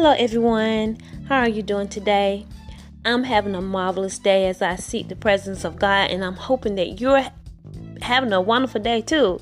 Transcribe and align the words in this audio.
Hello, 0.00 0.12
everyone. 0.12 0.96
How 1.28 1.40
are 1.40 1.48
you 1.48 1.60
doing 1.60 1.88
today? 1.88 2.46
I'm 3.04 3.24
having 3.24 3.56
a 3.56 3.60
marvelous 3.60 4.16
day 4.20 4.46
as 4.46 4.62
I 4.62 4.76
seek 4.76 5.08
the 5.08 5.16
presence 5.16 5.64
of 5.64 5.76
God, 5.76 6.12
and 6.12 6.24
I'm 6.24 6.36
hoping 6.36 6.76
that 6.76 7.00
you're 7.00 7.26
having 8.00 8.32
a 8.32 8.40
wonderful 8.40 8.80
day 8.80 9.00
too. 9.00 9.40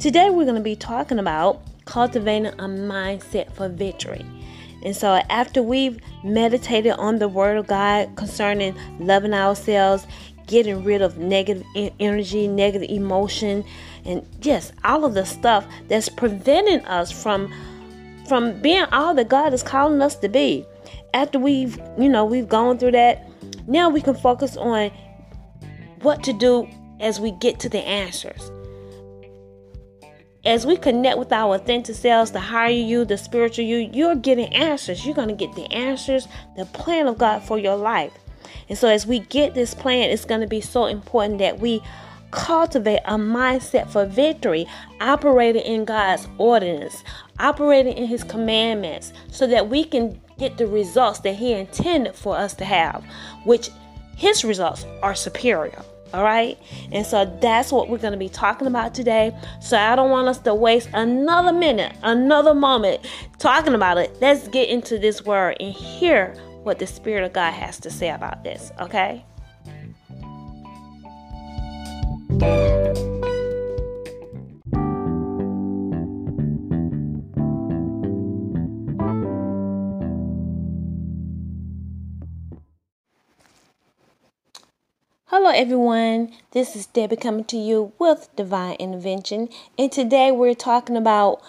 Today, 0.00 0.30
we're 0.30 0.46
going 0.46 0.56
to 0.56 0.60
be 0.60 0.74
talking 0.74 1.20
about 1.20 1.62
cultivating 1.84 2.46
a 2.48 2.64
mindset 2.64 3.52
for 3.52 3.68
victory. 3.68 4.26
And 4.84 4.96
so, 4.96 5.22
after 5.30 5.62
we've 5.62 6.00
meditated 6.24 6.94
on 6.94 7.20
the 7.20 7.28
Word 7.28 7.56
of 7.56 7.68
God 7.68 8.16
concerning 8.16 8.76
loving 8.98 9.32
ourselves, 9.32 10.08
getting 10.48 10.82
rid 10.82 11.02
of 11.02 11.18
negative 11.18 11.64
energy, 12.00 12.48
negative 12.48 12.90
emotion, 12.90 13.64
and 14.04 14.26
just 14.40 14.72
all 14.82 15.04
of 15.04 15.14
the 15.14 15.24
stuff 15.24 15.64
that's 15.86 16.08
preventing 16.08 16.84
us 16.86 17.12
from 17.12 17.52
from 18.28 18.60
being 18.60 18.84
all 18.92 19.14
that 19.14 19.28
God 19.28 19.52
is 19.54 19.62
calling 19.62 20.02
us 20.02 20.16
to 20.16 20.28
be. 20.28 20.66
After 21.14 21.38
we've, 21.38 21.78
you 21.98 22.08
know, 22.08 22.24
we've 22.24 22.48
gone 22.48 22.78
through 22.78 22.92
that, 22.92 23.26
now 23.66 23.88
we 23.88 24.00
can 24.00 24.14
focus 24.14 24.56
on 24.56 24.90
what 26.02 26.22
to 26.24 26.32
do 26.32 26.68
as 27.00 27.18
we 27.18 27.32
get 27.32 27.58
to 27.60 27.68
the 27.68 27.80
answers. 27.80 28.50
As 30.44 30.66
we 30.66 30.76
connect 30.76 31.18
with 31.18 31.32
our 31.32 31.56
authentic 31.56 31.96
selves, 31.96 32.30
the 32.30 32.40
higher 32.40 32.70
you, 32.70 33.04
the 33.04 33.18
spiritual 33.18 33.64
you, 33.64 33.90
you're 33.92 34.14
getting 34.14 34.54
answers. 34.54 35.04
You're 35.04 35.14
going 35.14 35.28
to 35.28 35.34
get 35.34 35.54
the 35.54 35.70
answers, 35.72 36.28
the 36.56 36.64
plan 36.66 37.06
of 37.06 37.18
God 37.18 37.42
for 37.42 37.58
your 37.58 37.76
life. 37.76 38.12
And 38.68 38.78
so, 38.78 38.88
as 38.88 39.06
we 39.06 39.20
get 39.20 39.54
this 39.54 39.74
plan, 39.74 40.10
it's 40.10 40.24
going 40.24 40.40
to 40.40 40.46
be 40.46 40.60
so 40.60 40.86
important 40.86 41.38
that 41.38 41.58
we 41.58 41.82
cultivate 42.30 43.00
a 43.04 43.14
mindset 43.14 43.88
for 43.88 44.06
victory, 44.06 44.66
operating 45.00 45.62
in 45.62 45.84
God's 45.84 46.28
ordinance, 46.38 47.04
operating 47.38 47.96
in 47.96 48.06
His 48.06 48.24
commandments, 48.24 49.12
so 49.30 49.46
that 49.46 49.68
we 49.68 49.84
can 49.84 50.20
get 50.38 50.56
the 50.56 50.66
results 50.66 51.20
that 51.20 51.34
He 51.34 51.52
intended 51.52 52.14
for 52.14 52.36
us 52.36 52.54
to 52.54 52.64
have, 52.64 53.04
which 53.44 53.70
His 54.16 54.44
results 54.44 54.84
are 55.02 55.14
superior. 55.14 55.82
All 56.14 56.22
right, 56.24 56.58
and 56.90 57.04
so 57.04 57.26
that's 57.42 57.70
what 57.70 57.90
we're 57.90 57.98
going 57.98 58.14
to 58.14 58.18
be 58.18 58.30
talking 58.30 58.66
about 58.66 58.94
today. 58.94 59.36
So 59.60 59.76
I 59.76 59.94
don't 59.94 60.10
want 60.10 60.26
us 60.26 60.38
to 60.38 60.54
waste 60.54 60.88
another 60.94 61.52
minute, 61.52 61.94
another 62.02 62.54
moment 62.54 63.06
talking 63.38 63.74
about 63.74 63.98
it. 63.98 64.16
Let's 64.18 64.48
get 64.48 64.70
into 64.70 64.98
this 64.98 65.22
word 65.26 65.58
and 65.60 65.70
hear 65.70 66.34
what 66.62 66.78
the 66.78 66.86
Spirit 66.86 67.24
of 67.24 67.34
God 67.34 67.52
has 67.52 67.78
to 67.80 67.90
say 67.90 68.08
about 68.08 68.42
this. 68.42 68.72
Okay. 68.80 69.22
Hello, 85.48 85.58
everyone. 85.58 86.30
This 86.50 86.76
is 86.76 86.84
Debbie 86.84 87.16
coming 87.16 87.44
to 87.44 87.56
you 87.56 87.94
with 87.98 88.28
Divine 88.36 88.74
Intervention, 88.74 89.48
and 89.78 89.90
today 89.90 90.30
we're 90.30 90.52
talking 90.52 90.94
about 90.94 91.40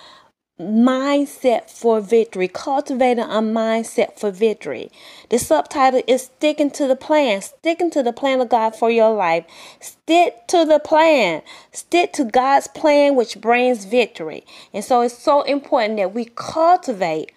mindset 0.57 1.69
for 1.69 1.99
victory, 1.99 2.47
cultivating 2.47 3.25
a 3.25 3.41
mindset 3.41 4.17
for 4.17 4.31
victory. 4.31 4.89
The 5.29 5.37
subtitle 5.37 6.01
is 6.07 6.23
sticking 6.23 6.71
to 6.71 6.87
the 6.87 6.95
plan, 6.95 7.41
sticking 7.41 7.91
to 7.91 8.01
the 8.01 8.13
plan 8.13 8.39
of 8.39 8.47
God 8.47 8.73
for 8.73 8.89
your 8.89 9.13
life. 9.13 9.43
Stick 9.81 10.47
to 10.47 10.63
the 10.63 10.79
plan, 10.79 11.41
stick 11.73 12.13
to 12.13 12.23
God's 12.23 12.69
plan, 12.69 13.17
which 13.17 13.41
brings 13.41 13.83
victory. 13.83 14.45
And 14.73 14.81
so 14.81 15.01
it's 15.01 15.17
so 15.17 15.41
important 15.41 15.97
that 15.97 16.13
we 16.13 16.31
cultivate 16.35 17.33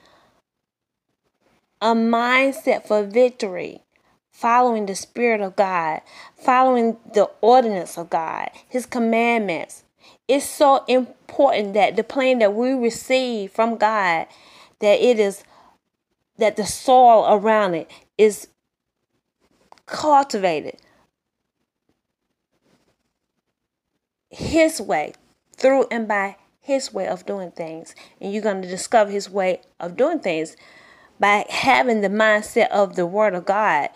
a 1.81 1.93
mindset 1.93 2.87
for 2.87 3.03
victory. 3.03 3.83
Following 4.33 4.87
the 4.87 4.95
Spirit 4.95 5.41
of 5.41 5.55
God, 5.55 6.01
following 6.37 6.97
the 7.15 7.31
ordinance 7.41 7.97
of 7.97 8.11
God, 8.11 8.51
His 8.69 8.87
commandments, 8.87 9.85
it's 10.27 10.47
so 10.47 10.85
important 10.89 11.75
that 11.75 11.97
the 11.97 12.03
plan 12.03 12.39
that 12.41 12.55
we 12.55 12.73
receive 12.73 13.53
from 13.53 13.77
God, 13.77 14.27
that 14.81 15.01
it 15.01 15.19
is 15.21 15.45
that 16.39 16.57
the 16.57 16.67
soil 16.67 17.27
around 17.29 17.75
it 17.75 17.91
is 18.19 18.49
cultivated 19.87 20.77
his 24.33 24.81
way 24.81 25.13
through 25.55 25.87
and 25.91 26.09
by 26.09 26.37
his 26.61 26.93
way 26.93 27.07
of 27.07 27.27
doing 27.27 27.51
things. 27.51 27.95
And 28.21 28.33
you're 28.33 28.43
going 28.43 28.63
to 28.63 28.69
discover 28.69 29.11
his 29.11 29.29
way 29.29 29.61
of 29.79 29.97
doing 29.97 30.21
things 30.21 30.57
by 31.21 31.45
having 31.51 32.01
the 32.01 32.09
mindset 32.09 32.69
of 32.71 32.97
the 32.97 33.07
word 33.07 33.35
of 33.35 33.45
god 33.45 33.91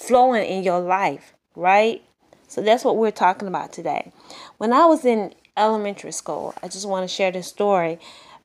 flowing 0.00 0.44
in 0.44 0.62
your 0.62 0.80
life 0.80 1.34
right 1.54 2.02
so 2.50 2.60
that's 2.60 2.84
what 2.84 2.96
we're 2.96 3.12
talking 3.12 3.46
about 3.46 3.72
today. 3.72 4.10
When 4.58 4.72
I 4.72 4.84
was 4.84 5.04
in 5.04 5.34
elementary 5.56 6.10
school, 6.10 6.52
I 6.60 6.66
just 6.66 6.88
want 6.88 7.08
to 7.08 7.14
share 7.14 7.30
this 7.30 7.46
story. 7.46 8.00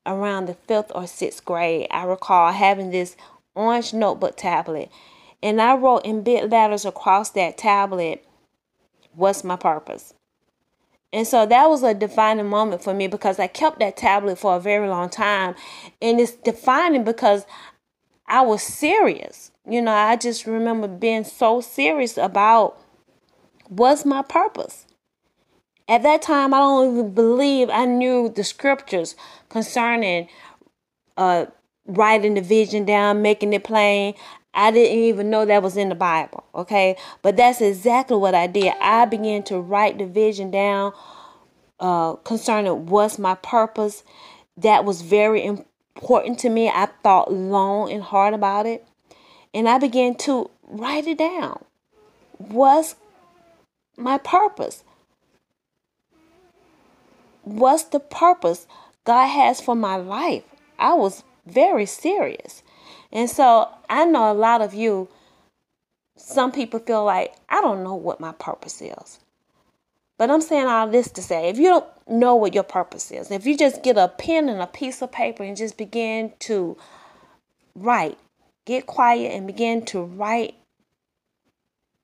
Around 0.06 0.46
the 0.46 0.54
fifth 0.54 0.92
or 0.94 1.08
sixth 1.08 1.44
grade, 1.44 1.88
I 1.90 2.04
recall 2.04 2.52
having 2.52 2.92
this 2.92 3.18
orange 3.56 3.96
notebook 3.96 4.38
tablet, 4.38 4.92
and 5.42 5.60
I 5.60 5.76
wrote 5.76 6.06
in 6.06 6.22
big 6.22 6.52
letters 6.52 6.86
across 6.86 7.32
that 7.32 7.58
tablet, 7.58 8.24
What's 9.16 9.44
my 9.44 9.56
purpose? 9.56 10.14
And 11.12 11.26
so 11.26 11.48
that 11.48 11.68
was 11.68 11.82
a 11.82 11.96
defining 11.96 12.46
moment 12.46 12.84
for 12.84 12.94
me 12.94 13.08
because 13.08 13.40
I 13.40 13.48
kept 13.48 13.80
that 13.80 13.98
tablet 13.98 14.38
for 14.38 14.56
a 14.56 14.60
very 14.60 14.88
long 14.88 15.10
time. 15.10 15.56
And 16.00 16.20
it's 16.20 16.34
defining 16.34 17.04
because 17.04 17.48
I 18.28 18.42
was 18.42 18.62
serious. 18.62 19.50
You 19.68 19.82
know, 19.82 19.94
I 19.94 20.16
just 20.16 20.46
remember 20.46 20.88
being 20.88 21.24
so 21.24 21.62
serious 21.62 22.18
about 22.18 22.80
what's 23.68 24.06
my 24.06 24.22
purpose. 24.22 24.86
At 25.88 26.04
that 26.04 26.22
time, 26.22 26.54
I 26.54 26.60
don't 26.60 26.94
even 26.94 27.14
believe 27.14 27.70
I 27.70 27.86
knew 27.86 28.30
the 28.30 28.44
scriptures 28.44 29.16
concerning 29.50 30.28
uh, 31.18 31.46
writing 31.86 32.36
the 32.36 32.42
vision 32.42 32.86
down, 32.86 33.22
making 33.22 33.54
it 33.54 33.64
plain. 33.64 34.16
I 34.54 34.72
didn't 34.72 34.98
even 34.98 35.30
know 35.30 35.46
that 35.46 35.64
was 35.64 35.78
in 35.78 35.90
the 35.90 35.96
Bible, 35.96 36.44
okay? 36.56 36.96
But 37.22 37.38
that's 37.38 37.62
exactly 37.62 38.18
what 38.18 38.34
I 38.34 38.48
did. 38.48 38.74
I 38.82 39.06
began 39.06 39.44
to 39.44 39.60
write 39.60 39.98
the 39.98 40.06
vision 40.06 40.50
down 40.50 40.94
uh, 41.80 42.14
concerning 42.18 42.86
what's 42.86 43.20
my 43.20 43.36
purpose. 43.36 44.04
That 44.58 44.86
was 44.86 45.02
very 45.02 45.44
important 45.44 46.40
to 46.40 46.50
me. 46.50 46.70
I 46.70 46.88
thought 47.04 47.34
long 47.34 47.92
and 47.92 48.02
hard 48.02 48.34
about 48.34 48.66
it. 48.66 48.88
And 49.56 49.70
I 49.70 49.78
began 49.78 50.16
to 50.16 50.52
write 50.68 51.08
it 51.08 51.18
down. 51.18 51.64
What's 52.38 52.96
my 53.96 54.18
purpose? 54.18 54.84
What's 57.44 57.84
the 57.84 58.02
purpose 58.02 58.68
God 59.06 59.28
has 59.28 59.62
for 59.62 59.74
my 59.74 59.96
life? 59.96 60.44
I 60.78 60.94
was 60.94 61.24
very 61.46 61.86
serious. 61.86 62.64
And 63.14 63.30
so 63.30 63.70
I 63.90 64.04
know 64.04 64.30
a 64.30 64.34
lot 64.34 64.62
of 64.62 64.74
you, 64.74 65.08
some 66.18 66.52
people 66.52 66.82
feel 66.82 67.06
like, 67.06 67.34
I 67.48 67.62
don't 67.62 67.82
know 67.82 67.96
what 67.96 68.20
my 68.20 68.34
purpose 68.34 68.82
is. 68.82 69.20
But 70.18 70.32
I'm 70.32 70.42
saying 70.42 70.68
all 70.68 70.90
this 70.90 71.10
to 71.12 71.22
say 71.22 71.48
if 71.48 71.58
you 71.58 71.70
don't 71.70 71.86
know 72.10 72.36
what 72.36 72.54
your 72.54 72.64
purpose 72.64 73.10
is, 73.10 73.32
if 73.32 73.46
you 73.46 73.58
just 73.58 73.84
get 73.84 73.98
a 73.98 74.10
pen 74.10 74.50
and 74.50 74.62
a 74.62 74.68
piece 74.68 75.02
of 75.02 75.14
paper 75.14 75.44
and 75.44 75.56
just 75.56 75.78
begin 75.78 76.34
to 76.40 76.76
write, 77.74 78.18
get 78.66 78.86
quiet 78.86 79.32
and 79.32 79.48
begin 79.48 79.86
to 79.86 80.02
write, 80.02 80.56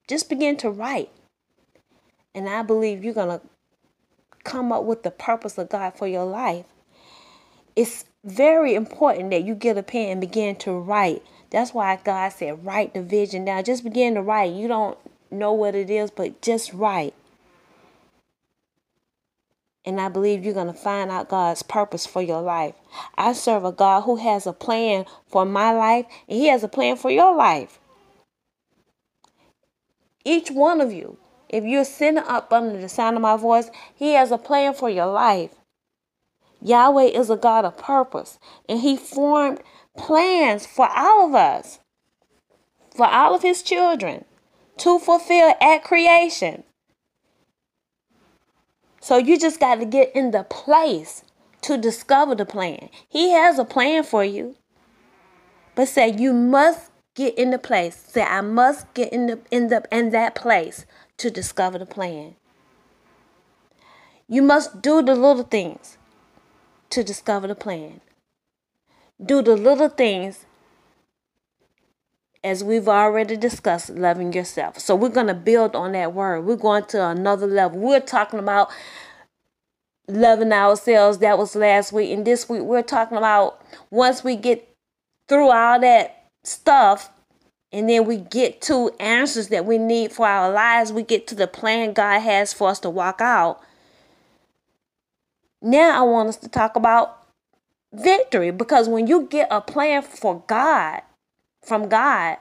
just 0.08 0.30
begin 0.30 0.58
to 0.58 0.70
write. 0.70 1.10
And 2.34 2.48
I 2.48 2.62
believe 2.62 3.04
you're 3.04 3.14
going 3.14 3.40
to 3.40 3.46
come 4.44 4.72
up 4.72 4.84
with 4.84 5.04
the 5.04 5.12
purpose 5.12 5.58
of 5.58 5.70
God 5.70 5.96
for 5.96 6.08
your 6.08 6.26
life. 6.26 6.66
It's 7.76 8.06
very 8.24 8.76
important 8.76 9.32
that 9.32 9.44
you 9.44 9.56
get 9.56 9.78
a 9.78 9.84
pen 9.84 10.10
and 10.10 10.22
begin 10.22 10.56
to 10.58 10.72
write. 10.72 11.24
That's 11.50 11.74
why 11.74 12.00
God 12.04 12.30
said, 12.30 12.66
write 12.66 12.94
the 12.94 13.02
vision 13.02 13.46
down. 13.46 13.64
Just 13.64 13.84
begin 13.84 14.16
to 14.16 14.22
write. 14.22 14.54
You 14.54 14.68
don't 14.68 14.98
know 15.30 15.54
what 15.54 15.76
it 15.76 15.90
is, 15.90 16.12
but 16.12 16.42
just 16.42 16.74
write. 16.74 17.14
And 19.84 20.00
I 20.00 20.10
believe 20.10 20.44
you're 20.44 20.54
going 20.54 20.68
to 20.68 20.74
find 20.74 21.10
out 21.10 21.30
God's 21.30 21.64
purpose 21.64 22.06
for 22.06 22.22
your 22.22 22.42
life. 22.42 22.76
I 23.18 23.34
serve 23.34 23.66
a 23.66 23.72
God 23.72 24.02
who 24.02 24.18
has 24.18 24.46
a 24.46 24.54
plan 24.54 25.06
for 25.28 25.44
my 25.44 25.72
life, 25.72 26.06
and 26.28 26.38
He 26.38 26.48
has 26.48 26.64
a 26.64 26.68
plan 26.68 26.98
for 26.98 27.10
your 27.10 27.36
life. 27.36 27.80
Each 30.24 30.52
one 30.52 30.82
of 30.82 30.94
you, 30.94 31.18
if 31.50 31.64
you're 31.64 31.84
sitting 31.84 32.20
up 32.20 32.54
under 32.54 32.80
the 32.80 32.90
sound 32.90 33.16
of 33.16 33.24
my 33.24 33.38
voice, 33.38 33.72
He 33.96 34.14
has 34.14 34.32
a 34.32 34.38
plan 34.38 34.74
for 34.76 34.90
your 34.90 35.08
life. 35.08 35.56
Yahweh 36.62 37.06
is 37.06 37.32
a 37.32 37.36
God 37.36 37.66
of 37.66 37.78
purpose, 37.78 38.38
and 38.70 38.82
He 38.82 38.96
formed 38.96 39.62
plans 39.98 40.68
for 40.68 40.88
all 40.96 41.28
of 41.28 41.34
us, 41.34 41.80
for 42.96 43.08
all 43.08 43.34
of 43.34 43.42
His 43.42 43.64
children 43.64 44.26
to 44.78 45.00
fulfill 45.00 45.56
at 45.60 45.84
creation. 45.84 46.64
So 49.02 49.18
you 49.18 49.38
just 49.38 49.60
got 49.60 49.76
to 49.76 49.86
get 49.86 50.16
in 50.16 50.30
the 50.32 50.44
place 50.44 51.24
to 51.62 51.78
discover 51.78 52.36
the 52.36 52.46
plan. 52.46 52.90
He 53.10 53.32
has 53.32 53.58
a 53.60 53.66
plan 53.66 54.04
for 54.04 54.24
you. 54.24 54.56
But 55.76 55.88
say 55.88 56.16
you 56.16 56.34
must 56.34 56.92
get 57.16 57.38
in 57.38 57.50
the 57.50 57.58
place. 57.58 57.96
Say 57.96 58.22
I 58.22 58.42
must 58.42 58.94
get 58.94 59.12
in 59.12 59.26
the 59.26 59.40
in 59.50 59.68
the 59.68 59.84
in 59.92 60.12
that 60.12 60.36
place 60.36 60.86
to 61.18 61.32
discover 61.32 61.80
the 61.80 61.86
plan. 61.86 62.36
You 64.28 64.42
must 64.42 64.82
do 64.82 65.02
the 65.02 65.16
little 65.16 65.44
things 65.44 65.98
to 66.92 67.04
discover 67.04 67.48
the 67.48 67.56
plan. 67.56 68.02
Do 69.24 69.42
the 69.42 69.56
little 69.58 69.90
things 69.90 70.46
as 72.44 72.64
we've 72.64 72.88
already 72.88 73.38
discussed, 73.38 73.90
loving 73.90 74.34
yourself. 74.34 74.80
So 74.80 74.96
we're 74.96 75.10
going 75.10 75.28
to 75.28 75.34
build 75.34 75.76
on 75.76 75.92
that 75.92 76.14
word. 76.14 76.42
We're 76.42 76.56
going 76.56 76.86
to 76.86 77.08
another 77.08 77.48
level. 77.48 77.80
We're 77.80 78.00
talking 78.00 78.40
about 78.40 78.70
loving 80.08 80.52
ourselves. 80.52 81.20
That 81.20 81.38
was 81.38 81.56
last 81.56 81.94
week. 81.94 82.12
And 82.12 82.26
this 82.26 82.50
week, 82.50 82.64
we're 82.64 82.82
talking 82.82 83.18
about 83.18 83.62
once 83.92 84.24
we 84.24 84.36
get 84.36 84.68
through 85.28 85.52
all 85.52 85.80
that 85.80 86.26
stuff 86.44 87.12
and 87.72 87.88
then 87.88 88.06
we 88.06 88.18
get 88.18 88.62
to 88.62 88.90
answers 89.00 89.48
that 89.50 89.66
we 89.66 89.78
need 89.78 90.12
for 90.12 90.28
our 90.28 90.52
lives, 90.52 90.92
we 90.92 91.04
get 91.04 91.28
to 91.28 91.36
the 91.36 91.48
plan 91.48 91.94
God 91.94 92.20
has 92.20 92.52
for 92.54 92.70
us 92.70 92.80
to 92.80 92.90
walk 92.90 93.22
out. 93.22 93.62
Now, 95.62 96.00
I 96.00 96.02
want 96.02 96.30
us 96.30 96.38
to 96.38 96.50
talk 96.50 96.76
about 96.76 97.18
victory 97.94 98.52
because 98.52 98.90
when 98.90 99.06
you 99.06 99.28
get 99.28 99.48
a 99.52 99.62
plan 99.62 100.02
for 100.02 100.44
God, 100.48 101.02
from 101.62 101.90
God, 101.90 102.38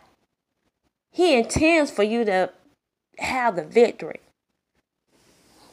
He 1.10 1.36
intends 1.36 1.90
for 1.90 2.02
you 2.02 2.24
to 2.24 2.50
have 3.18 3.56
the 3.56 3.64
victory. 3.64 4.20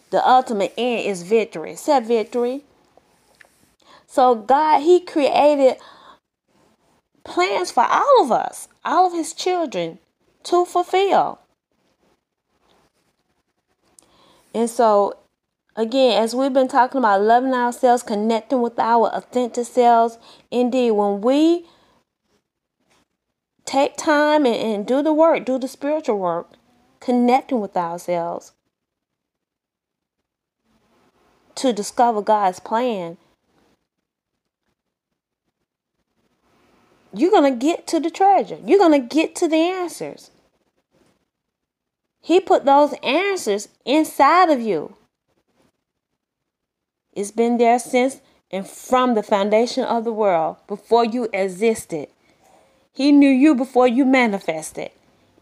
The 0.09 0.27
ultimate 0.27 0.73
end 0.77 1.05
is 1.05 1.23
victory. 1.23 1.75
Set 1.75 2.05
victory. 2.05 2.63
So 4.05 4.35
God, 4.35 4.81
He 4.81 4.99
created 4.99 5.77
plans 7.23 7.71
for 7.71 7.85
all 7.85 8.23
of 8.23 8.31
us, 8.31 8.67
all 8.85 9.07
of 9.07 9.13
His 9.13 9.33
children 9.33 9.99
to 10.43 10.65
fulfill. 10.65 11.39
And 14.53 14.69
so, 14.69 15.17
again, 15.75 16.21
as 16.21 16.33
we've 16.33 16.53
been 16.53 16.69
talking 16.69 16.99
about 16.99 17.21
loving 17.21 17.53
ourselves, 17.53 18.01
connecting 18.01 18.61
with 18.61 18.79
our 18.79 19.09
authentic 19.09 19.65
selves, 19.65 20.17
indeed, 20.49 20.91
when 20.91 21.21
we 21.21 21.65
take 23.67 23.97
time 23.97 24.47
and, 24.47 24.55
and 24.55 24.87
do 24.87 25.03
the 25.03 25.13
work, 25.13 25.45
do 25.45 25.59
the 25.59 25.67
spiritual 25.67 26.17
work, 26.17 26.53
connecting 26.99 27.59
with 27.59 27.77
ourselves 27.77 28.53
to 31.55 31.73
discover 31.73 32.21
God's 32.21 32.59
plan. 32.59 33.17
You're 37.13 37.31
going 37.31 37.51
to 37.51 37.59
get 37.59 37.87
to 37.87 37.99
the 37.99 38.09
treasure. 38.09 38.57
You're 38.65 38.79
going 38.79 38.99
to 38.99 39.15
get 39.15 39.35
to 39.37 39.47
the 39.47 39.57
answers. 39.57 40.31
He 42.21 42.39
put 42.39 42.65
those 42.65 42.93
answers 43.03 43.69
inside 43.85 44.49
of 44.49 44.61
you. 44.61 44.95
It's 47.13 47.31
been 47.31 47.57
there 47.57 47.79
since 47.79 48.21
and 48.51 48.67
from 48.67 49.15
the 49.15 49.23
foundation 49.23 49.83
of 49.83 50.03
the 50.03 50.13
world 50.13 50.57
before 50.67 51.03
you 51.03 51.27
existed. 51.33 52.07
He 52.97 53.11
knew 53.11 53.29
you 53.29 53.53
before 53.53 53.87
you 53.87 54.05
manifested. 54.05 54.89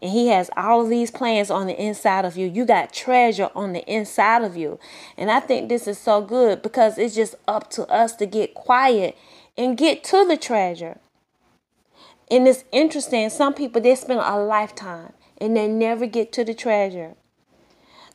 And 0.02 0.10
he 0.10 0.28
has 0.28 0.50
all 0.58 0.82
of 0.82 0.90
these 0.90 1.10
plans 1.10 1.50
on 1.50 1.66
the 1.66 1.82
inside 1.82 2.26
of 2.26 2.36
you. 2.36 2.46
You 2.46 2.66
got 2.66 2.92
treasure 2.92 3.48
on 3.54 3.72
the 3.72 3.82
inside 3.90 4.42
of 4.44 4.58
you. 4.58 4.78
And 5.16 5.30
I 5.30 5.40
think 5.40 5.70
this 5.70 5.88
is 5.88 5.96
so 5.96 6.20
good 6.20 6.60
because 6.60 6.98
it's 6.98 7.14
just 7.14 7.34
up 7.48 7.70
to 7.70 7.86
us 7.86 8.14
to 8.16 8.26
get 8.26 8.52
quiet 8.52 9.16
and 9.56 9.78
get 9.78 10.04
to 10.04 10.26
the 10.26 10.36
treasure. 10.36 10.98
And 12.30 12.46
it's 12.46 12.64
interesting, 12.72 13.30
some 13.30 13.54
people 13.54 13.80
they 13.80 13.94
spend 13.94 14.20
a 14.20 14.36
lifetime 14.36 15.14
and 15.38 15.56
they 15.56 15.66
never 15.66 16.04
get 16.04 16.32
to 16.32 16.44
the 16.44 16.52
treasure. 16.52 17.14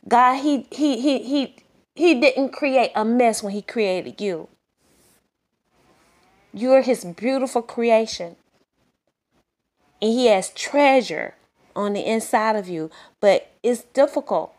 God, 0.06 0.36
he 0.36 0.68
he 0.70 1.00
he 1.00 1.18
he 1.24 1.56
he 1.96 2.20
didn't 2.20 2.50
create 2.50 2.92
a 2.94 3.04
mess 3.04 3.42
when 3.42 3.54
he 3.54 3.62
created 3.62 4.20
you. 4.20 4.48
You're 6.54 6.82
his 6.82 7.04
beautiful 7.04 7.62
creation 7.62 8.36
and 10.02 10.12
He 10.12 10.26
has 10.26 10.50
treasure 10.50 11.34
on 11.74 11.92
the 11.92 12.04
inside 12.04 12.56
of 12.56 12.68
you, 12.68 12.90
but 13.20 13.52
it's 13.62 13.84
difficult. 13.94 14.52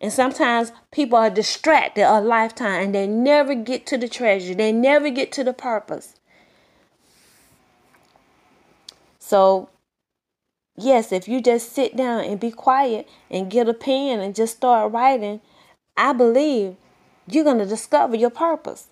And 0.00 0.12
sometimes 0.12 0.72
people 0.90 1.18
are 1.18 1.30
distracted 1.30 2.10
a 2.10 2.20
lifetime 2.20 2.82
and 2.82 2.94
they 2.94 3.06
never 3.06 3.54
get 3.54 3.86
to 3.86 3.98
the 3.98 4.08
treasure, 4.08 4.54
they 4.54 4.72
never 4.72 5.10
get 5.10 5.30
to 5.32 5.44
the 5.44 5.52
purpose. 5.52 6.14
So, 9.18 9.70
yes, 10.76 11.12
if 11.12 11.28
you 11.28 11.40
just 11.42 11.72
sit 11.72 11.96
down 11.96 12.24
and 12.24 12.38
be 12.38 12.50
quiet 12.50 13.08
and 13.30 13.50
get 13.50 13.68
a 13.68 13.74
pen 13.74 14.20
and 14.20 14.34
just 14.34 14.56
start 14.56 14.92
writing, 14.92 15.40
I 15.96 16.12
believe 16.12 16.76
you're 17.26 17.44
going 17.44 17.58
to 17.58 17.66
discover 17.66 18.16
your 18.16 18.30
purpose. 18.30 18.88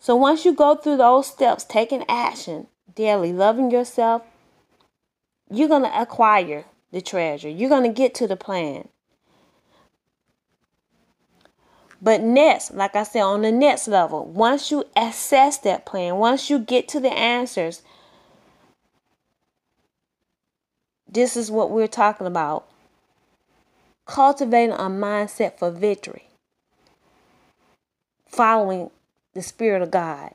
So, 0.00 0.16
once 0.16 0.44
you 0.44 0.54
go 0.54 0.74
through 0.74 0.96
those 0.96 1.28
steps, 1.28 1.64
taking 1.64 2.04
action, 2.08 2.66
daily, 2.94 3.32
loving 3.32 3.70
yourself, 3.70 4.22
you're 5.50 5.68
going 5.68 5.82
to 5.82 6.00
acquire 6.00 6.64
the 6.92 7.00
treasure. 7.00 7.48
You're 7.48 7.68
going 7.68 7.82
to 7.82 7.94
get 7.94 8.14
to 8.16 8.26
the 8.26 8.36
plan. 8.36 8.88
But 12.00 12.20
next, 12.20 12.74
like 12.74 12.94
I 12.94 13.02
said, 13.04 13.22
on 13.22 13.42
the 13.42 13.52
next 13.52 13.88
level, 13.88 14.24
once 14.24 14.70
you 14.70 14.84
assess 14.94 15.58
that 15.58 15.86
plan, 15.86 16.16
once 16.16 16.50
you 16.50 16.58
get 16.58 16.88
to 16.88 17.00
the 17.00 17.12
answers, 17.12 17.82
this 21.10 21.36
is 21.36 21.50
what 21.50 21.70
we're 21.70 21.86
talking 21.86 22.26
about 22.26 22.66
cultivating 24.06 24.72
a 24.74 24.88
mindset 24.88 25.58
for 25.58 25.70
victory, 25.70 26.28
following 28.26 28.90
the 29.34 29.42
Spirit 29.42 29.82
of 29.82 29.90
God. 29.90 30.32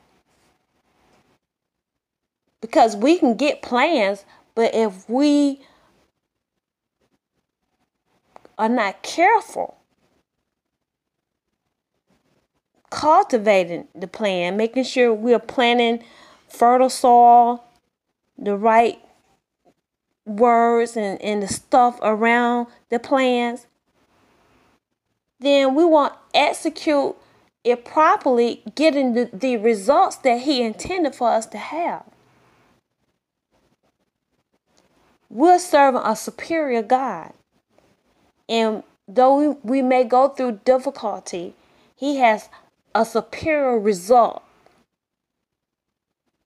Because 2.62 2.96
we 2.96 3.18
can 3.18 3.36
get 3.36 3.60
plans, 3.60 4.24
but 4.54 4.74
if 4.74 5.06
we 5.10 5.60
are 8.56 8.70
not 8.70 9.02
careful 9.02 9.76
cultivating 12.92 13.88
the 13.94 14.06
plan, 14.06 14.56
making 14.56 14.84
sure 14.84 15.14
we're 15.14 15.38
planting 15.38 16.04
fertile 16.46 16.90
soil, 16.90 17.64
the 18.38 18.54
right 18.54 19.00
words 20.26 20.94
and, 20.96 21.20
and 21.22 21.42
the 21.42 21.48
stuff 21.48 21.98
around 22.02 22.66
the 22.90 22.98
plans, 22.98 23.66
then 25.40 25.74
we 25.74 25.84
won't 25.84 26.12
execute 26.34 27.16
it 27.64 27.84
properly, 27.84 28.62
getting 28.74 29.14
the, 29.14 29.30
the 29.32 29.56
results 29.56 30.16
that 30.16 30.42
He 30.42 30.62
intended 30.62 31.14
for 31.14 31.30
us 31.30 31.46
to 31.46 31.58
have. 31.58 32.04
We're 35.32 35.58
serving 35.58 36.02
a 36.04 36.14
superior 36.14 36.82
God. 36.82 37.32
And 38.50 38.82
though 39.08 39.34
we, 39.38 39.56
we 39.62 39.82
may 39.82 40.04
go 40.04 40.28
through 40.28 40.60
difficulty, 40.66 41.54
He 41.96 42.16
has 42.16 42.50
a 42.94 43.06
superior 43.06 43.78
result 43.78 44.42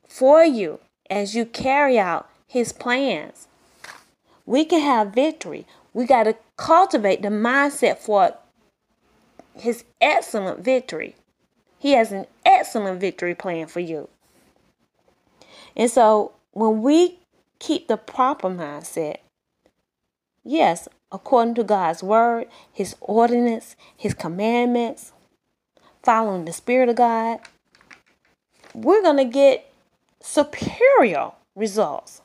for 0.07 0.45
you 0.45 0.79
as 1.11 1.35
you 1.35 1.45
carry 1.45 1.99
out 1.99 2.31
His 2.47 2.73
plans. 2.73 3.49
We 4.47 4.65
can 4.65 4.81
have 4.81 5.13
victory. 5.13 5.67
We 5.93 6.07
got 6.07 6.23
to 6.23 6.37
cultivate 6.57 7.23
the 7.23 7.29
mindset 7.29 7.99
for 7.99 8.37
His 9.57 9.83
excellent 10.01 10.61
victory. 10.61 11.17
He 11.81 11.93
has 11.93 12.13
an 12.13 12.27
excellent 12.45 13.01
victory 13.01 13.35
plan 13.35 13.67
for 13.67 13.81
you. 13.81 14.09
And 15.75 15.91
so 15.91 16.35
when 16.53 16.83
we 16.83 17.19
keep 17.59 17.89
the 17.89 17.97
proper 17.97 18.49
mindset, 18.49 19.19
yes, 20.45 20.89
according 21.13 21.55
to 21.57 21.65
God's 21.65 22.03
word, 22.03 22.49
His 22.73 22.97
ordinance, 23.01 23.77
His 23.97 24.15
commandments, 24.15 25.13
following 26.03 26.45
the 26.45 26.53
Spirit 26.53 26.89
of 26.89 26.97
God, 26.97 27.41
we're 28.75 29.03
going 29.03 29.17
to 29.17 29.25
get 29.25 29.73
superior 30.21 31.33
results. 31.55 32.21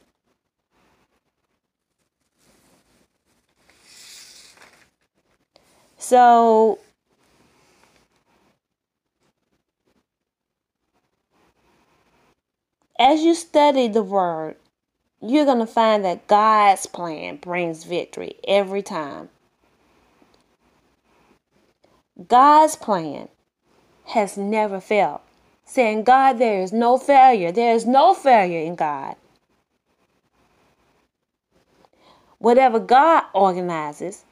So, 5.97 6.79
as 12.99 13.21
you 13.21 13.35
study 13.35 13.87
the 13.87 14.03
word, 14.03 14.55
you're 15.21 15.45
going 15.45 15.59
to 15.59 15.67
find 15.67 16.03
that 16.03 16.27
God's 16.27 16.85
plan 16.87 17.37
brings 17.37 17.83
victory 17.83 18.35
every 18.47 18.81
time. 18.81 19.29
God's 22.27 22.75
plan 22.75 23.29
has 24.05 24.37
never 24.37 24.79
failed. 24.79 25.21
Saying, 25.65 26.03
God, 26.03 26.33
there 26.33 26.61
is 26.61 26.73
no 26.73 26.97
failure. 26.97 27.51
There 27.51 27.73
is 27.73 27.85
no 27.85 28.13
failure 28.13 28.59
in 28.59 28.75
God. 28.75 29.15
Whatever 32.39 32.79
God 32.79 33.23
organizes, 33.33 34.25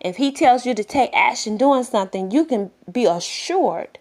if 0.00 0.16
He 0.16 0.32
tells 0.32 0.66
you 0.66 0.74
to 0.74 0.84
take 0.84 1.10
action 1.14 1.56
doing 1.56 1.84
something, 1.84 2.30
you 2.30 2.44
can 2.44 2.70
be 2.90 3.06
assured 3.06 3.98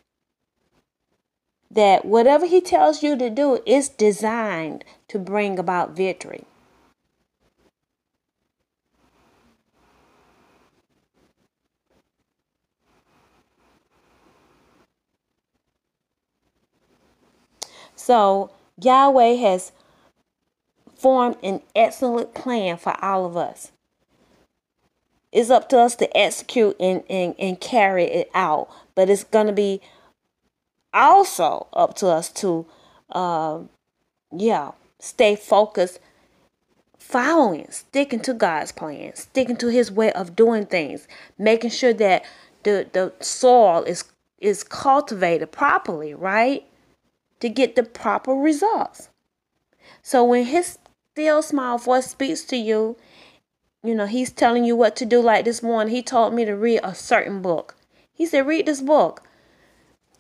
that 1.76 2.06
whatever 2.06 2.46
He 2.46 2.62
tells 2.62 3.04
you 3.04 3.18
to 3.18 3.30
do 3.30 3.62
is 3.66 3.90
designed 3.90 4.84
to 5.10 5.20
bring 5.20 5.60
about 5.60 5.96
victory. 5.96 6.46
So, 17.96 18.52
Yahweh 18.80 19.36
has 19.36 19.72
formed 20.96 21.38
an 21.44 21.62
excellent 21.76 22.34
plan 22.34 22.78
for 22.78 22.96
all 23.04 23.26
of 23.26 23.36
us. 23.36 23.72
It's 25.32 25.50
up 25.50 25.68
to 25.70 25.80
us 25.80 25.96
to 25.98 26.18
execute 26.18 26.78
and, 26.80 27.04
and, 27.10 27.36
and 27.38 27.60
carry 27.60 28.06
it 28.06 28.30
out, 28.34 28.70
but 28.96 29.10
it's 29.10 29.24
going 29.26 29.48
to 29.48 29.54
be 29.54 29.82
also 30.96 31.68
up 31.74 31.96
to 31.96 32.08
us 32.08 32.30
to, 32.30 32.66
uh, 33.12 33.60
yeah, 34.36 34.72
stay 35.00 35.36
focused, 35.36 36.00
following, 36.98 37.68
sticking 37.70 38.22
to 38.22 38.34
God's 38.34 38.72
plan, 38.72 39.14
sticking 39.16 39.58
to 39.58 39.68
His 39.68 39.92
way 39.92 40.12
of 40.14 40.36
doing 40.36 40.66
things, 40.66 41.08
making 41.38 41.70
sure 41.70 41.94
that 41.94 42.26
the 42.64 42.88
the 42.92 43.14
soil 43.20 43.84
is 43.84 44.06
is 44.40 44.64
cultivated 44.64 45.52
properly, 45.52 46.14
right, 46.14 46.66
to 47.40 47.50
get 47.50 47.76
the 47.76 47.84
proper 47.84 48.34
results. 48.34 49.10
So 50.02 50.24
when 50.24 50.46
His 50.46 50.80
still 51.12 51.42
small 51.42 51.78
voice 51.78 52.08
speaks 52.08 52.44
to 52.46 52.58
you, 52.58 52.96
you 53.84 53.94
know 53.94 54.08
He's 54.08 54.32
telling 54.32 54.64
you 54.66 54.76
what 54.76 54.96
to 54.96 55.06
do. 55.06 55.22
Like 55.22 55.46
this 55.46 55.62
morning, 55.62 55.94
He 55.94 56.02
told 56.02 56.34
me 56.34 56.46
to 56.46 56.54
read 56.54 56.80
a 56.84 56.96
certain 56.96 57.42
book. 57.42 57.76
He 58.14 58.26
said, 58.26 58.48
"Read 58.48 58.66
this 58.66 58.82
book." 58.82 59.25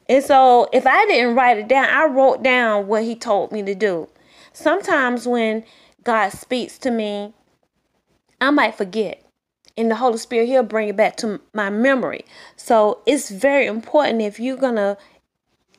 And 0.08 0.24
so 0.24 0.68
if 0.72 0.86
I 0.86 1.06
didn't 1.06 1.36
write 1.36 1.58
it 1.58 1.68
down, 1.68 1.90
I 1.90 2.06
wrote 2.06 2.44
down 2.44 2.88
what 2.88 3.04
he 3.04 3.16
told 3.16 3.52
me 3.52 3.64
to 3.64 3.76
do. 3.76 4.08
Sometimes 4.54 5.28
when 5.28 5.64
God 6.04 6.30
speaks 6.30 6.78
to 6.80 6.92
me, 6.92 7.34
I 8.40 8.52
might 8.52 8.76
forget. 8.76 9.22
And 9.78 9.92
the 9.92 9.96
Holy 9.96 10.18
Spirit, 10.18 10.48
He'll 10.48 10.64
bring 10.64 10.88
it 10.88 10.96
back 10.96 11.18
to 11.18 11.42
my 11.54 11.70
memory. 11.70 12.24
So 12.56 13.02
it's 13.06 13.30
very 13.30 13.66
important 13.66 14.22
if 14.22 14.40
you're 14.40 14.56
going 14.56 14.76
to 14.76 14.98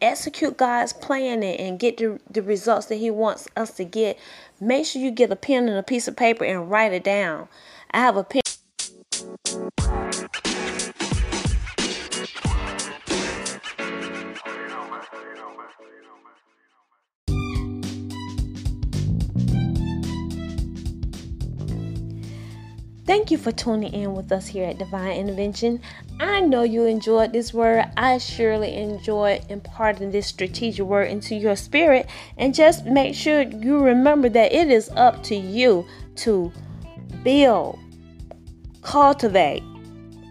execute 0.03 0.59
God's 0.59 0.93
plan 0.93 1.43
and 1.43 1.79
get 1.79 1.97
the, 1.97 2.21
the 2.31 2.43
results 2.43 2.87
that 2.87 2.97
He 2.97 3.11
wants 3.11 3.49
us 3.57 3.71
to 3.73 3.85
get, 3.85 4.19
make 4.61 4.85
sure 4.85 5.01
you 5.01 5.11
get 5.11 5.33
a 5.33 5.37
pen 5.37 5.69
and 5.69 5.79
a 5.79 5.83
piece 5.83 6.09
of 6.09 6.17
paper 6.17 6.45
and 6.45 6.71
write 6.71 6.93
it 6.93 7.05
down. 7.05 7.49
I 7.93 7.99
have 7.99 8.17
a 8.17 8.25
pen. 8.25 8.43
Thank 23.27 23.41
you 23.41 23.45
for 23.45 23.51
tuning 23.51 23.93
in 23.93 24.15
with 24.15 24.31
us 24.31 24.47
here 24.47 24.69
at 24.69 24.79
Divine 24.79 25.17
Intervention. 25.17 25.81
I 26.21 26.43
know 26.43 26.63
you 26.63 26.85
enjoyed 26.85 27.33
this 27.33 27.53
word. 27.53 27.85
I 27.97 28.19
surely 28.19 28.77
enjoyed 28.77 29.45
imparting 29.49 30.13
this 30.13 30.29
strategic 30.29 30.87
word 30.87 31.09
into 31.09 31.35
your 31.35 31.57
spirit. 31.57 32.07
And 32.37 32.55
just 32.55 32.85
make 32.85 33.17
sure 33.17 33.43
you 33.43 33.81
remember 33.81 34.29
that 34.29 34.53
it 34.53 34.71
is 34.71 34.91
up 34.91 35.25
to 35.25 35.35
you 35.35 35.85
to 36.19 36.53
build, 37.25 37.81
cultivate 38.83 39.65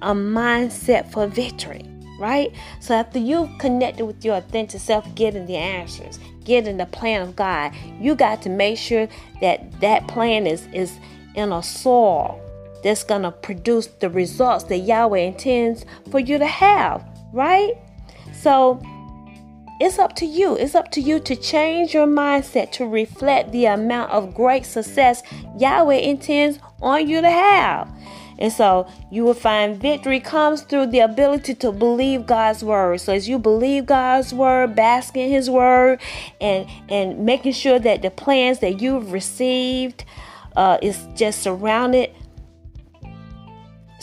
a 0.02 0.14
mindset 0.14 1.12
for 1.12 1.28
victory, 1.28 1.84
right? 2.18 2.54
So 2.80 2.96
after 2.96 3.20
you've 3.20 3.58
connected 3.58 4.06
with 4.06 4.24
your 4.24 4.38
authentic 4.38 4.80
self, 4.80 5.04
getting 5.16 5.48
the 5.48 5.58
answers, 5.58 6.18
getting 6.46 6.78
the 6.78 6.86
plan 6.86 7.24
of 7.24 7.36
God, 7.36 7.74
you 8.00 8.16
got 8.16 8.42
to 8.44 8.50
make 8.50 8.78
sure 8.78 9.10
that 9.42 9.82
that 9.82 10.08
plan 10.08 10.48
is 10.48 10.66
is 10.72 10.98
in 11.36 11.52
a 11.52 11.62
soil 11.62 12.42
that's 12.86 13.04
going 13.04 13.24
to 13.24 13.32
produce 13.32 13.88
the 13.88 14.08
results 14.08 14.66
that 14.66 14.78
Yahweh 14.78 15.18
intends 15.18 15.88
for 16.12 16.20
you 16.20 16.38
to 16.38 16.46
have, 16.46 17.04
right? 17.34 17.74
So 18.32 18.80
it's 19.82 19.98
up 19.98 20.16
to 20.18 20.26
you. 20.28 20.56
It's 20.56 20.76
up 20.76 20.92
to 20.92 21.02
you 21.02 21.20
to 21.22 21.36
change 21.36 21.96
your 21.96 22.06
mindset 22.06 22.72
to 22.74 22.86
reflect 22.86 23.52
the 23.52 23.66
amount 23.66 24.12
of 24.12 24.36
great 24.36 24.68
success 24.68 25.24
Yahweh 25.58 25.96
intends 25.96 26.60
on 26.80 27.10
you 27.10 27.22
to 27.22 27.30
have. 27.30 27.90
And 28.38 28.54
so 28.54 28.88
you 29.10 29.24
will 29.24 29.34
find 29.34 29.82
victory 29.82 30.20
comes 30.20 30.62
through 30.62 30.88
the 30.88 31.00
ability 31.00 31.56
to 31.56 31.72
believe 31.72 32.28
God's 32.28 32.64
word. 32.64 33.02
So 33.02 33.14
as 33.14 33.28
you 33.28 33.40
believe 33.40 33.88
God's 33.88 34.32
word, 34.32 34.76
bask 34.76 35.18
in 35.18 35.32
his 35.32 35.50
word 35.50 36.00
and 36.40 36.70
and 36.88 37.26
making 37.26 37.54
sure 37.54 37.80
that 37.80 38.04
the 38.04 38.12
plans 38.12 38.60
that 38.60 38.80
you've 38.80 39.12
received 39.12 40.06
uh, 40.56 40.78
is 40.84 41.08
just 41.16 41.42
surrounded 41.42 42.14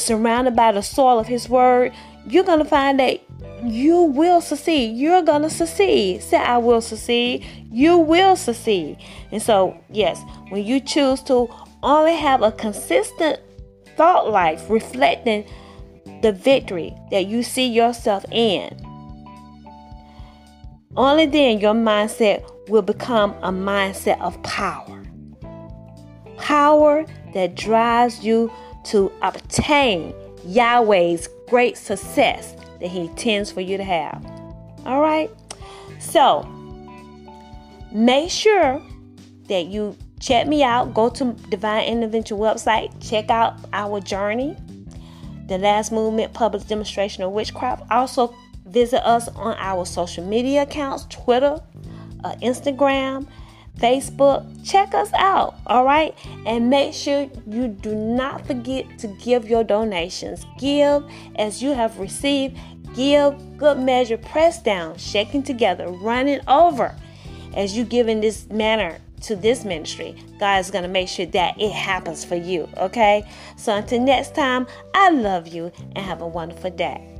surrounded 0.02 0.56
by 0.56 0.72
the 0.72 0.82
soil 0.82 1.18
of 1.18 1.26
His 1.26 1.48
Word, 1.48 1.92
you're 2.26 2.44
going 2.44 2.58
to 2.58 2.64
find 2.64 3.00
that 3.00 3.20
you 3.64 4.02
will 4.02 4.40
succeed. 4.40 4.96
You're 4.96 5.22
going 5.22 5.42
to 5.42 5.50
succeed. 5.50 6.22
Say, 6.22 6.36
I 6.36 6.58
will 6.58 6.80
succeed. 6.80 7.44
You 7.70 7.98
will 7.98 8.36
succeed. 8.36 8.98
And 9.30 9.40
so, 9.40 9.76
yes, 9.90 10.20
when 10.48 10.64
you 10.64 10.80
choose 10.80 11.22
to 11.24 11.48
only 11.82 12.14
have 12.14 12.42
a 12.42 12.52
consistent 12.52 13.40
thought 13.96 14.30
life 14.30 14.68
reflecting 14.68 15.44
the 16.22 16.32
victory 16.32 16.94
that 17.10 17.26
you 17.26 17.42
see 17.42 17.66
yourself 17.66 18.24
in, 18.30 18.76
only 20.96 21.26
then 21.26 21.58
your 21.58 21.74
mindset 21.74 22.44
will 22.68 22.82
become 22.82 23.32
a 23.42 23.50
mindset 23.50 24.20
of 24.20 24.40
power. 24.42 25.02
Power 26.36 27.06
that 27.34 27.54
drives 27.54 28.24
you 28.24 28.52
to 28.84 29.12
obtain 29.22 30.14
Yahweh's 30.44 31.28
great 31.48 31.76
success 31.76 32.54
that 32.80 32.88
He 32.88 33.00
intends 33.02 33.50
for 33.50 33.60
you 33.60 33.76
to 33.76 33.84
have. 33.84 34.24
All 34.84 35.00
right? 35.00 35.30
So, 36.00 36.42
make 37.92 38.30
sure 38.30 38.82
that 39.48 39.66
you 39.66 39.96
check 40.20 40.46
me 40.46 40.62
out. 40.62 40.94
Go 40.94 41.08
to 41.10 41.32
Divine 41.50 41.84
Intervention 41.86 42.38
website, 42.38 42.92
check 43.00 43.30
out 43.30 43.56
our 43.72 44.00
journey, 44.00 44.56
the 45.46 45.58
last 45.58 45.92
movement 45.92 46.32
public 46.32 46.66
demonstration 46.66 47.22
of 47.22 47.32
witchcraft. 47.32 47.84
Also, 47.90 48.34
visit 48.66 49.06
us 49.06 49.28
on 49.28 49.54
our 49.58 49.84
social 49.84 50.24
media 50.24 50.62
accounts 50.62 51.06
Twitter, 51.10 51.60
uh, 52.24 52.34
Instagram, 52.36 53.28
Facebook. 53.82 54.46
Check 54.64 54.94
us 54.94 55.10
out, 55.14 55.56
all 55.66 55.84
right? 55.84 56.14
And 56.46 56.70
make 56.70 56.94
sure 56.94 57.28
you 57.46 57.68
do 57.68 57.94
not 57.94 58.46
forget 58.46 58.98
to 59.00 59.08
give 59.08 59.48
your 59.48 59.64
donations. 59.64 60.46
Give 60.58 61.04
as 61.36 61.62
you 61.62 61.72
have 61.72 61.98
received. 61.98 62.56
Give 62.94 63.34
good 63.56 63.78
measure, 63.78 64.18
pressed 64.18 64.64
down, 64.64 64.98
shaking 64.98 65.42
together, 65.42 65.88
running 65.88 66.40
over. 66.46 66.94
As 67.54 67.76
you 67.76 67.84
give 67.84 68.08
in 68.08 68.20
this 68.20 68.48
manner 68.50 68.98
to 69.22 69.36
this 69.36 69.64
ministry, 69.64 70.16
God 70.38 70.60
is 70.60 70.70
going 70.70 70.82
to 70.82 70.88
make 70.88 71.08
sure 71.08 71.26
that 71.26 71.60
it 71.60 71.72
happens 71.72 72.24
for 72.24 72.36
you, 72.36 72.68
okay? 72.76 73.24
So 73.56 73.74
until 73.74 74.00
next 74.00 74.34
time, 74.34 74.66
I 74.94 75.10
love 75.10 75.48
you 75.48 75.72
and 75.96 76.04
have 76.04 76.20
a 76.20 76.26
wonderful 76.26 76.70
day. 76.70 77.11